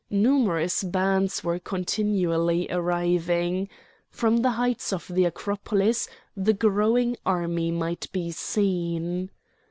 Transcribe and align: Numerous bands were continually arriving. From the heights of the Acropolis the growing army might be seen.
Numerous 0.09 0.83
bands 0.83 1.43
were 1.43 1.59
continually 1.59 2.65
arriving. 2.71 3.69
From 4.09 4.37
the 4.37 4.49
heights 4.49 4.91
of 4.91 5.07
the 5.07 5.25
Acropolis 5.25 6.09
the 6.35 6.53
growing 6.53 7.17
army 7.23 7.69
might 7.69 8.11
be 8.11 8.31
seen. 8.31 9.29